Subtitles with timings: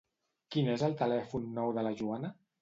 [0.55, 2.35] Quin és el telèfon nou de la Joana?